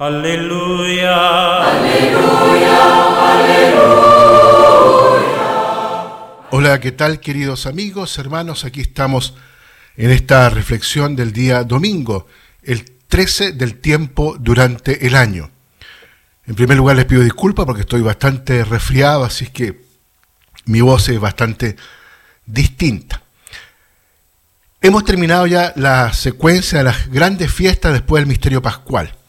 Aleluya. 0.00 1.12
Aleluya. 1.68 2.78
Aleluya. 3.34 3.98
Hola, 6.52 6.80
¿qué 6.80 6.90
tal 6.90 7.20
queridos 7.20 7.66
amigos, 7.66 8.16
hermanos? 8.16 8.64
Aquí 8.64 8.80
estamos 8.80 9.34
en 9.98 10.10
esta 10.10 10.48
reflexión 10.48 11.16
del 11.16 11.34
día 11.34 11.64
domingo, 11.64 12.26
el 12.62 12.90
13 13.08 13.52
del 13.52 13.74
tiempo 13.74 14.36
durante 14.40 15.06
el 15.06 15.16
año. 15.16 15.50
En 16.46 16.54
primer 16.54 16.78
lugar 16.78 16.96
les 16.96 17.04
pido 17.04 17.20
disculpas 17.20 17.66
porque 17.66 17.82
estoy 17.82 18.00
bastante 18.00 18.64
resfriado, 18.64 19.22
así 19.24 19.48
que 19.48 19.82
mi 20.64 20.80
voz 20.80 21.10
es 21.10 21.20
bastante 21.20 21.76
distinta. 22.46 23.22
Hemos 24.80 25.04
terminado 25.04 25.46
ya 25.46 25.74
la 25.76 26.14
secuencia 26.14 26.78
de 26.78 26.84
las 26.84 27.10
grandes 27.10 27.52
fiestas 27.52 27.92
después 27.92 28.22
del 28.22 28.28
misterio 28.28 28.62
pascual 28.62 29.19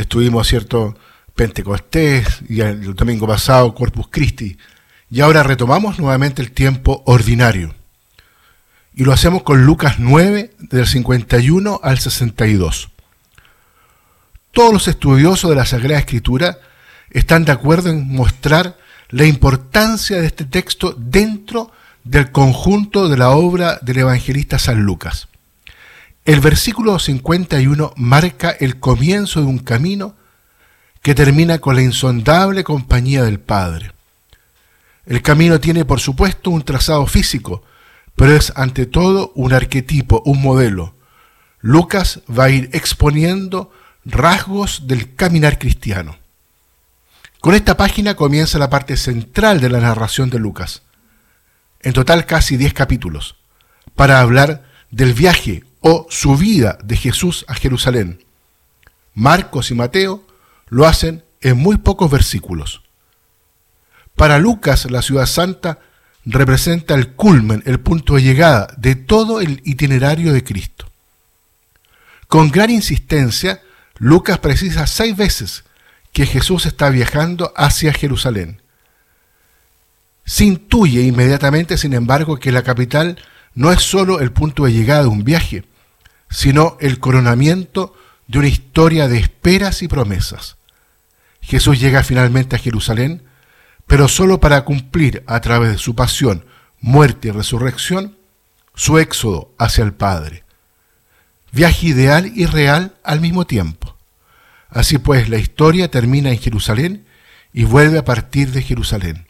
estuvimos, 0.00 0.46
¿cierto?, 0.46 0.96
Pentecostés 1.34 2.40
y 2.48 2.60
el 2.62 2.94
domingo 2.94 3.26
pasado 3.26 3.74
Corpus 3.74 4.08
Christi. 4.10 4.58
Y 5.08 5.20
ahora 5.20 5.44
retomamos 5.44 5.98
nuevamente 5.98 6.42
el 6.42 6.50
tiempo 6.50 7.02
ordinario. 7.06 7.74
Y 8.92 9.04
lo 9.04 9.12
hacemos 9.12 9.44
con 9.44 9.64
Lucas 9.64 9.96
9, 9.98 10.50
del 10.58 10.86
51 10.86 11.80
al 11.82 11.98
62. 11.98 12.90
Todos 14.50 14.72
los 14.72 14.88
estudiosos 14.88 15.48
de 15.48 15.56
la 15.56 15.64
Sagrada 15.64 16.00
Escritura 16.00 16.58
están 17.10 17.44
de 17.44 17.52
acuerdo 17.52 17.90
en 17.90 18.08
mostrar 18.08 18.76
la 19.10 19.24
importancia 19.24 20.20
de 20.20 20.26
este 20.26 20.44
texto 20.44 20.94
dentro 20.98 21.70
del 22.02 22.32
conjunto 22.32 23.08
de 23.08 23.16
la 23.16 23.30
obra 23.30 23.78
del 23.82 23.98
evangelista 23.98 24.58
San 24.58 24.80
Lucas. 24.80 25.28
El 26.28 26.40
versículo 26.40 26.98
51 26.98 27.94
marca 27.96 28.50
el 28.50 28.78
comienzo 28.78 29.40
de 29.40 29.46
un 29.46 29.60
camino 29.60 30.14
que 31.00 31.14
termina 31.14 31.58
con 31.58 31.74
la 31.74 31.80
insondable 31.80 32.64
compañía 32.64 33.24
del 33.24 33.40
Padre. 33.40 33.92
El 35.06 35.22
camino 35.22 35.58
tiene, 35.58 35.86
por 35.86 36.00
supuesto, 36.00 36.50
un 36.50 36.64
trazado 36.64 37.06
físico, 37.06 37.62
pero 38.14 38.36
es 38.36 38.52
ante 38.56 38.84
todo 38.84 39.32
un 39.36 39.54
arquetipo, 39.54 40.22
un 40.26 40.42
modelo. 40.42 40.94
Lucas 41.60 42.20
va 42.28 42.44
a 42.44 42.50
ir 42.50 42.68
exponiendo 42.74 43.72
rasgos 44.04 44.86
del 44.86 45.14
caminar 45.14 45.58
cristiano. 45.58 46.18
Con 47.40 47.54
esta 47.54 47.78
página 47.78 48.16
comienza 48.16 48.58
la 48.58 48.68
parte 48.68 48.98
central 48.98 49.62
de 49.62 49.70
la 49.70 49.80
narración 49.80 50.28
de 50.28 50.38
Lucas, 50.38 50.82
en 51.80 51.94
total 51.94 52.26
casi 52.26 52.58
10 52.58 52.74
capítulos, 52.74 53.36
para 53.94 54.20
hablar 54.20 54.64
del 54.90 55.14
viaje 55.14 55.64
o 55.90 56.06
subida 56.10 56.78
de 56.84 56.96
Jesús 56.96 57.46
a 57.48 57.54
Jerusalén. 57.54 58.22
Marcos 59.14 59.70
y 59.70 59.74
Mateo 59.74 60.22
lo 60.68 60.86
hacen 60.86 61.24
en 61.40 61.56
muy 61.56 61.78
pocos 61.78 62.10
versículos. 62.10 62.82
Para 64.14 64.38
Lucas, 64.38 64.90
la 64.90 65.00
ciudad 65.00 65.24
santa 65.24 65.78
representa 66.26 66.94
el 66.94 67.14
culmen, 67.14 67.62
el 67.64 67.80
punto 67.80 68.16
de 68.16 68.22
llegada 68.22 68.68
de 68.76 68.96
todo 68.96 69.40
el 69.40 69.62
itinerario 69.64 70.34
de 70.34 70.44
Cristo. 70.44 70.90
Con 72.26 72.50
gran 72.50 72.68
insistencia, 72.68 73.62
Lucas 73.96 74.40
precisa 74.40 74.86
seis 74.86 75.16
veces 75.16 75.64
que 76.12 76.26
Jesús 76.26 76.66
está 76.66 76.90
viajando 76.90 77.50
hacia 77.56 77.94
Jerusalén. 77.94 78.60
Se 80.26 80.44
intuye 80.44 81.00
inmediatamente, 81.00 81.78
sin 81.78 81.94
embargo, 81.94 82.36
que 82.36 82.52
la 82.52 82.62
capital 82.62 83.16
no 83.54 83.72
es 83.72 83.80
sólo 83.80 84.20
el 84.20 84.32
punto 84.32 84.66
de 84.66 84.74
llegada 84.74 85.02
de 85.02 85.08
un 85.08 85.24
viaje, 85.24 85.64
sino 86.30 86.76
el 86.80 87.00
coronamiento 87.00 87.94
de 88.26 88.38
una 88.38 88.48
historia 88.48 89.08
de 89.08 89.18
esperas 89.18 89.82
y 89.82 89.88
promesas. 89.88 90.56
Jesús 91.40 91.80
llega 91.80 92.04
finalmente 92.04 92.56
a 92.56 92.58
Jerusalén, 92.58 93.22
pero 93.86 94.06
sólo 94.08 94.38
para 94.38 94.64
cumplir 94.64 95.24
a 95.26 95.40
través 95.40 95.70
de 95.70 95.78
su 95.78 95.94
pasión, 95.94 96.44
muerte 96.80 97.28
y 97.28 97.30
resurrección 97.30 98.16
su 98.74 98.98
éxodo 98.98 99.52
hacia 99.58 99.82
el 99.82 99.94
Padre. 99.94 100.44
Viaje 101.50 101.88
ideal 101.88 102.30
y 102.34 102.46
real 102.46 102.94
al 103.02 103.20
mismo 103.20 103.46
tiempo. 103.46 103.96
Así 104.68 104.98
pues, 104.98 105.28
la 105.28 105.38
historia 105.38 105.90
termina 105.90 106.30
en 106.30 106.38
Jerusalén 106.38 107.06
y 107.52 107.64
vuelve 107.64 107.98
a 107.98 108.04
partir 108.04 108.52
de 108.52 108.62
Jerusalén. 108.62 109.26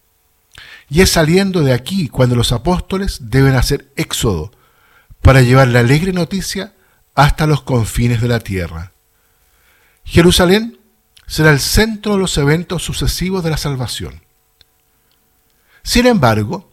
Y 0.90 1.02
es 1.02 1.10
saliendo 1.10 1.62
de 1.62 1.72
aquí 1.72 2.08
cuando 2.08 2.34
los 2.34 2.50
apóstoles 2.50 3.30
deben 3.30 3.54
hacer 3.54 3.88
éxodo 3.94 4.50
para 5.22 5.42
llevar 5.42 5.68
la 5.68 5.80
alegre 5.80 6.12
noticia 6.12 6.72
hasta 7.18 7.48
los 7.48 7.62
confines 7.62 8.20
de 8.20 8.28
la 8.28 8.38
tierra. 8.38 8.92
Jerusalén 10.04 10.78
será 11.26 11.50
el 11.50 11.58
centro 11.58 12.12
de 12.12 12.18
los 12.20 12.38
eventos 12.38 12.84
sucesivos 12.84 13.42
de 13.42 13.50
la 13.50 13.56
salvación. 13.56 14.22
Sin 15.82 16.06
embargo, 16.06 16.70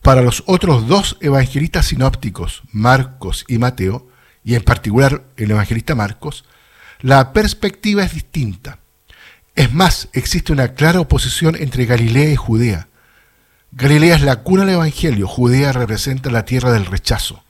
para 0.00 0.22
los 0.22 0.44
otros 0.46 0.86
dos 0.86 1.16
evangelistas 1.20 1.86
sinópticos, 1.86 2.62
Marcos 2.70 3.44
y 3.48 3.58
Mateo, 3.58 4.06
y 4.44 4.54
en 4.54 4.62
particular 4.62 5.24
el 5.36 5.50
evangelista 5.50 5.96
Marcos, 5.96 6.44
la 7.00 7.32
perspectiva 7.32 8.04
es 8.04 8.14
distinta. 8.14 8.78
Es 9.56 9.74
más, 9.74 10.10
existe 10.12 10.52
una 10.52 10.74
clara 10.74 11.00
oposición 11.00 11.56
entre 11.56 11.86
Galilea 11.86 12.30
y 12.30 12.36
Judea. 12.36 12.86
Galilea 13.72 14.14
es 14.14 14.22
la 14.22 14.44
cuna 14.44 14.64
del 14.64 14.74
Evangelio, 14.74 15.26
Judea 15.26 15.72
representa 15.72 16.30
la 16.30 16.44
tierra 16.44 16.70
del 16.70 16.86
rechazo. 16.86 17.42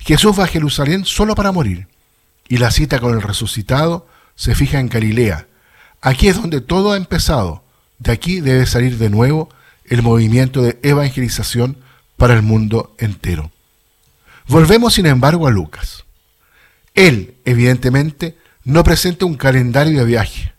Jesús 0.00 0.38
va 0.38 0.44
a 0.44 0.48
Jerusalén 0.48 1.04
solo 1.04 1.34
para 1.34 1.52
morir, 1.52 1.88
y 2.48 2.58
la 2.58 2.70
cita 2.70 3.00
con 3.00 3.14
el 3.14 3.22
resucitado 3.22 4.06
se 4.34 4.54
fija 4.54 4.80
en 4.80 4.88
Galilea. 4.88 5.46
Aquí 6.00 6.28
es 6.28 6.36
donde 6.36 6.60
todo 6.60 6.92
ha 6.92 6.96
empezado. 6.96 7.64
De 7.98 8.12
aquí 8.12 8.40
debe 8.40 8.66
salir 8.66 8.98
de 8.98 9.10
nuevo 9.10 9.48
el 9.84 10.02
movimiento 10.02 10.62
de 10.62 10.78
evangelización 10.82 11.78
para 12.16 12.34
el 12.34 12.42
mundo 12.42 12.94
entero. 12.98 13.50
Volvemos, 14.46 14.94
sin 14.94 15.06
embargo, 15.06 15.46
a 15.46 15.50
Lucas. 15.50 16.04
Él, 16.94 17.36
evidentemente, 17.44 18.38
no 18.64 18.84
presenta 18.84 19.26
un 19.26 19.36
calendario 19.36 19.98
de 19.98 20.04
viaje. 20.04 20.54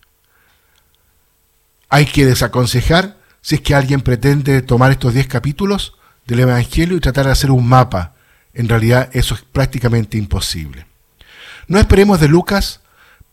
Hay 1.90 2.06
que 2.06 2.26
desaconsejar 2.26 3.18
si 3.42 3.56
es 3.56 3.62
que 3.62 3.76
alguien 3.76 4.02
pretende 4.02 4.62
tomar 4.62 4.92
estos 4.92 5.14
10 5.14 5.28
capítulos 5.28 5.94
del 6.26 6.42
Evangelio 6.42 6.98
y 6.98 7.00
tratar 7.00 7.26
de 7.26 7.32
hacer 7.32 7.52
un 7.52 7.68
mapa. 7.68 8.16
En 8.54 8.70
realidad 8.70 9.10
eso 9.14 9.36
es 9.36 9.42
prácticamente 9.42 10.18
imposible. 10.18 10.86
No 11.68 11.80
esperemos 11.80 12.20
de 12.20 12.28
Lucas 12.28 12.82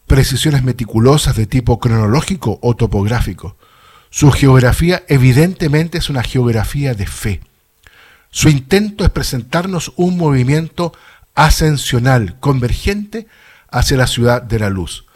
precisiones 0.06 0.62
meticulosas 0.62 1.36
de 1.36 1.46
tipo 1.46 1.80
cronológico 1.80 2.58
o 2.62 2.76
topográfico. 2.76 3.56
Su 4.10 4.30
geografía 4.30 5.04
evidentemente 5.08 5.98
es 5.98 6.08
una 6.08 6.22
geografía 6.22 6.94
de 6.94 7.06
fe. 7.06 7.40
Su 8.30 8.48
intento 8.48 9.04
es 9.04 9.10
presentarnos 9.10 9.92
un 9.96 10.16
movimiento 10.16 10.92
ascensional, 11.34 12.38
convergente 12.38 13.26
hacia 13.70 13.96
la 13.96 14.06
ciudad 14.06 14.42
de 14.42 14.58
la 14.58 14.70
luz. 14.70 15.06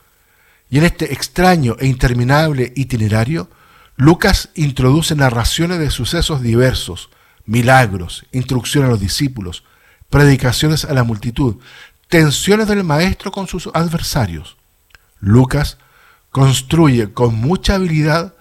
Y 0.70 0.78
en 0.78 0.84
este 0.84 1.12
extraño 1.12 1.76
e 1.78 1.86
interminable 1.86 2.72
itinerario, 2.76 3.50
Lucas 3.96 4.50
introduce 4.54 5.14
narraciones 5.14 5.78
de 5.78 5.90
sucesos 5.90 6.42
diversos, 6.42 7.10
milagros, 7.44 8.24
instrucción 8.32 8.84
a 8.84 8.88
los 8.88 9.00
discípulos, 9.00 9.64
predicaciones 10.10 10.84
a 10.84 10.92
la 10.92 11.04
multitud, 11.04 11.56
tensiones 12.08 12.68
del 12.68 12.84
maestro 12.84 13.30
con 13.30 13.46
sus 13.46 13.68
adversarios. 13.72 14.56
Lucas 15.20 15.78
construye 16.30 17.12
con 17.12 17.34
mucha 17.36 17.76
habilidad, 17.76 18.34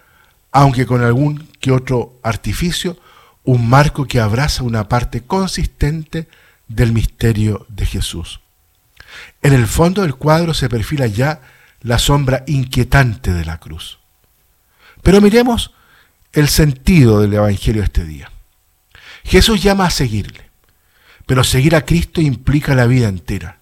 aunque 0.51 0.85
con 0.85 1.03
algún 1.03 1.47
que 1.59 1.71
otro 1.71 2.19
artificio, 2.23 2.97
un 3.43 3.69
marco 3.69 4.05
que 4.05 4.19
abraza 4.19 4.63
una 4.63 4.89
parte 4.89 5.21
consistente 5.21 6.27
del 6.67 6.91
misterio 6.91 7.65
de 7.69 7.85
Jesús. 7.85 8.41
En 9.41 9.53
el 9.53 9.67
fondo 9.67 10.01
del 10.01 10.15
cuadro 10.15 10.53
se 10.53 10.69
perfila 10.69 11.07
ya 11.07 11.41
la 11.81 11.99
sombra 11.99 12.43
inquietante 12.47 13.33
de 13.33 13.45
la 13.45 13.59
cruz. 13.59 13.99
Pero 15.01 15.21
miremos 15.21 15.73
el 16.33 16.47
sentido 16.47 17.21
del 17.21 17.33
Evangelio 17.33 17.83
este 17.83 18.05
día. 18.05 18.31
Jesús 19.23 19.61
llama 19.61 19.85
a 19.85 19.91
seguirle, 19.91 20.48
pero 21.29 21.43
seguir 21.43 21.75
a 21.75 21.85
Cristo 21.85 22.21
implica 22.21 22.73
la 22.73 22.87
vida 22.87 23.07
entera, 23.07 23.59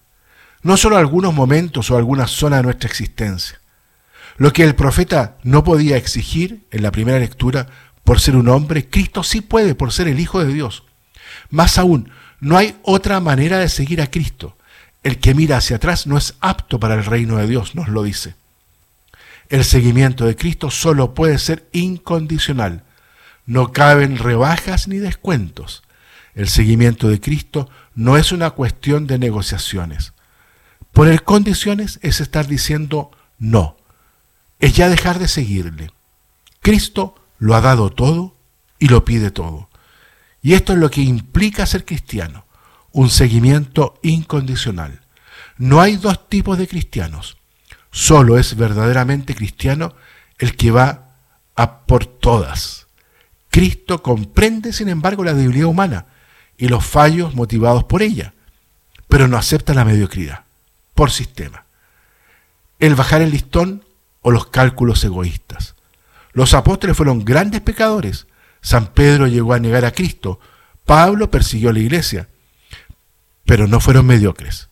no 0.62 0.78
solo 0.78 0.96
algunos 0.96 1.34
momentos 1.34 1.90
o 1.90 1.98
alguna 1.98 2.26
zona 2.26 2.56
de 2.56 2.62
nuestra 2.62 2.88
existencia. 2.88 3.60
Lo 4.38 4.54
que 4.54 4.64
el 4.64 4.74
profeta 4.74 5.36
no 5.42 5.64
podía 5.64 5.98
exigir 5.98 6.64
en 6.70 6.82
la 6.82 6.90
primera 6.90 7.18
lectura 7.18 7.66
por 8.04 8.20
ser 8.20 8.36
un 8.36 8.48
hombre, 8.48 8.88
Cristo 8.88 9.22
sí 9.22 9.42
puede 9.42 9.74
por 9.74 9.92
ser 9.92 10.08
el 10.08 10.18
Hijo 10.18 10.42
de 10.42 10.50
Dios. 10.50 10.84
Más 11.50 11.76
aún, 11.76 12.10
no 12.40 12.56
hay 12.56 12.74
otra 12.84 13.20
manera 13.20 13.58
de 13.58 13.68
seguir 13.68 14.00
a 14.00 14.10
Cristo. 14.10 14.56
El 15.02 15.18
que 15.18 15.34
mira 15.34 15.58
hacia 15.58 15.76
atrás 15.76 16.06
no 16.06 16.16
es 16.16 16.36
apto 16.40 16.80
para 16.80 16.94
el 16.94 17.04
reino 17.04 17.36
de 17.36 17.48
Dios, 17.48 17.74
nos 17.74 17.88
lo 17.88 18.02
dice. 18.02 18.34
El 19.50 19.62
seguimiento 19.62 20.24
de 20.24 20.36
Cristo 20.36 20.70
solo 20.70 21.12
puede 21.12 21.36
ser 21.36 21.68
incondicional. 21.72 22.84
No 23.44 23.72
caben 23.72 24.16
rebajas 24.16 24.88
ni 24.88 24.96
descuentos. 24.96 25.82
El 26.34 26.48
seguimiento 26.48 27.08
de 27.08 27.20
Cristo 27.20 27.68
no 27.94 28.16
es 28.16 28.32
una 28.32 28.50
cuestión 28.50 29.06
de 29.06 29.18
negociaciones. 29.18 30.12
Poner 30.92 31.24
condiciones 31.24 31.98
es 32.02 32.20
estar 32.20 32.46
diciendo 32.46 33.10
no. 33.38 33.76
es 34.58 34.72
ya 34.74 34.88
dejar 34.88 35.18
de 35.18 35.28
seguirle. 35.28 35.90
Cristo 36.60 37.14
lo 37.38 37.54
ha 37.54 37.60
dado 37.60 37.90
todo 37.90 38.36
y 38.78 38.88
lo 38.88 39.04
pide 39.04 39.30
todo. 39.30 39.68
Y 40.42 40.54
esto 40.54 40.72
es 40.72 40.78
lo 40.78 40.90
que 40.90 41.02
implica 41.02 41.66
ser 41.66 41.84
cristiano, 41.84 42.46
un 42.92 43.10
seguimiento 43.10 43.98
incondicional. 44.02 45.02
No 45.56 45.80
hay 45.80 45.96
dos 45.96 46.28
tipos 46.28 46.58
de 46.58 46.68
cristianos. 46.68 47.36
Solo 47.90 48.38
es 48.38 48.56
verdaderamente 48.56 49.34
cristiano 49.34 49.94
el 50.38 50.56
que 50.56 50.70
va 50.70 51.14
a 51.56 51.80
por 51.86 52.06
todas. 52.06 52.86
Cristo 53.50 54.02
comprende, 54.02 54.72
sin 54.72 54.88
embargo, 54.88 55.24
la 55.24 55.34
debilidad 55.34 55.66
humana 55.66 56.06
y 56.58 56.68
los 56.68 56.84
fallos 56.84 57.34
motivados 57.34 57.84
por 57.84 58.02
ella, 58.02 58.34
pero 59.08 59.28
no 59.28 59.38
acepta 59.38 59.72
la 59.72 59.84
mediocridad, 59.84 60.44
por 60.94 61.10
sistema. 61.10 61.64
El 62.78 62.94
bajar 62.94 63.22
el 63.22 63.30
listón 63.30 63.84
o 64.20 64.30
los 64.30 64.48
cálculos 64.48 65.02
egoístas. 65.04 65.76
Los 66.32 66.54
apóstoles 66.54 66.96
fueron 66.96 67.24
grandes 67.24 67.60
pecadores. 67.60 68.26
San 68.60 68.88
Pedro 68.88 69.26
llegó 69.26 69.54
a 69.54 69.58
negar 69.58 69.84
a 69.84 69.92
Cristo. 69.92 70.38
Pablo 70.84 71.30
persiguió 71.30 71.70
a 71.70 71.72
la 71.72 71.78
iglesia. 71.78 72.28
Pero 73.46 73.66
no 73.66 73.80
fueron 73.80 74.06
mediocres. 74.06 74.68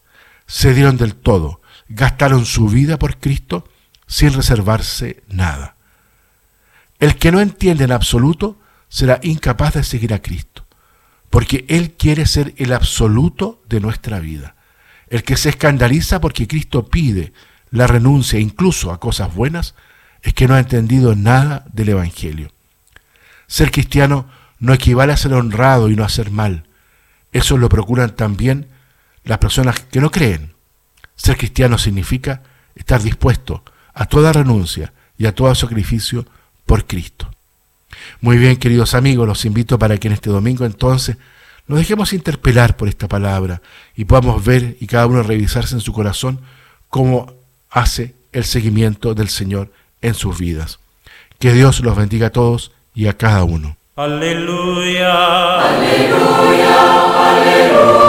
Se 0.46 0.74
dieron 0.74 0.96
del 0.96 1.14
todo. 1.14 1.60
Gastaron 1.88 2.44
su 2.44 2.68
vida 2.68 2.98
por 2.98 3.18
Cristo 3.18 3.66
sin 4.06 4.32
reservarse 4.32 5.22
nada. 5.28 5.76
El 6.98 7.16
que 7.16 7.32
no 7.32 7.40
entiende 7.40 7.84
en 7.84 7.92
absoluto 7.92 8.58
será 8.88 9.20
incapaz 9.22 9.74
de 9.74 9.84
seguir 9.84 10.14
a 10.14 10.22
Cristo, 10.22 10.65
porque 11.36 11.66
Él 11.68 11.92
quiere 11.98 12.24
ser 12.24 12.54
el 12.56 12.72
absoluto 12.72 13.62
de 13.68 13.78
nuestra 13.78 14.20
vida. 14.20 14.54
El 15.10 15.22
que 15.22 15.36
se 15.36 15.50
escandaliza 15.50 16.18
porque 16.18 16.48
Cristo 16.48 16.88
pide 16.88 17.34
la 17.68 17.86
renuncia 17.86 18.40
incluso 18.40 18.90
a 18.90 18.98
cosas 18.98 19.34
buenas, 19.34 19.74
es 20.22 20.32
que 20.32 20.48
no 20.48 20.54
ha 20.54 20.60
entendido 20.60 21.14
nada 21.14 21.66
del 21.74 21.90
Evangelio. 21.90 22.52
Ser 23.48 23.70
cristiano 23.70 24.30
no 24.60 24.72
equivale 24.72 25.12
a 25.12 25.18
ser 25.18 25.34
honrado 25.34 25.90
y 25.90 25.94
no 25.94 26.04
a 26.04 26.08
ser 26.08 26.30
mal. 26.30 26.68
Eso 27.32 27.58
lo 27.58 27.68
procuran 27.68 28.16
también 28.16 28.68
las 29.22 29.36
personas 29.36 29.80
que 29.80 30.00
no 30.00 30.10
creen. 30.10 30.54
Ser 31.16 31.36
cristiano 31.36 31.76
significa 31.76 32.44
estar 32.74 33.02
dispuesto 33.02 33.62
a 33.92 34.06
toda 34.06 34.32
renuncia 34.32 34.94
y 35.18 35.26
a 35.26 35.34
todo 35.34 35.54
sacrificio 35.54 36.24
por 36.64 36.86
Cristo. 36.86 37.30
Muy 38.20 38.38
bien, 38.38 38.56
queridos 38.56 38.94
amigos, 38.94 39.26
los 39.26 39.44
invito 39.44 39.78
para 39.78 39.98
que 39.98 40.08
en 40.08 40.14
este 40.14 40.30
domingo 40.30 40.64
entonces 40.64 41.16
nos 41.66 41.78
dejemos 41.78 42.12
interpelar 42.12 42.76
por 42.76 42.88
esta 42.88 43.08
palabra 43.08 43.60
y 43.96 44.04
podamos 44.04 44.44
ver 44.44 44.76
y 44.80 44.86
cada 44.86 45.06
uno 45.06 45.22
revisarse 45.22 45.74
en 45.74 45.80
su 45.80 45.92
corazón 45.92 46.40
cómo 46.88 47.34
hace 47.70 48.14
el 48.32 48.44
seguimiento 48.44 49.14
del 49.14 49.28
Señor 49.28 49.70
en 50.02 50.14
sus 50.14 50.38
vidas. 50.38 50.78
Que 51.38 51.52
Dios 51.52 51.80
los 51.80 51.96
bendiga 51.96 52.28
a 52.28 52.30
todos 52.30 52.72
y 52.94 53.06
a 53.08 53.16
cada 53.16 53.44
uno. 53.44 53.76
Aleluya. 53.96 55.60
Aleluya. 55.60 56.74
Aleluya. 57.30 58.05